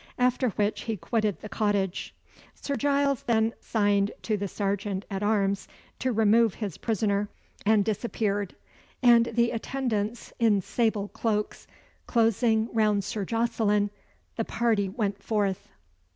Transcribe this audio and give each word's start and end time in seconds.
After 0.17 0.49
which 0.49 0.85
he 0.85 0.97
quitted 0.97 1.41
the 1.41 1.47
cottage. 1.47 2.11
Sir 2.55 2.75
Giles 2.75 3.21
then 3.21 3.53
signed 3.59 4.11
to 4.23 4.35
the 4.35 4.47
serjeant 4.47 5.05
at 5.11 5.21
arms 5.21 5.67
to 5.99 6.11
remove 6.11 6.55
his 6.55 6.79
prisoner, 6.79 7.29
and 7.67 7.85
disappeared; 7.85 8.55
and 9.03 9.27
the 9.31 9.51
attendants, 9.51 10.33
in 10.39 10.59
sable 10.61 11.09
cloaks, 11.09 11.67
closing 12.07 12.67
round 12.73 13.03
Sir 13.03 13.25
Jocelyn, 13.25 13.91
the 14.37 14.45
party 14.45 14.89
went 14.89 15.21
forth. 15.21 15.69